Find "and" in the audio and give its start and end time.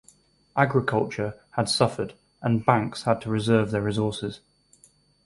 2.41-2.65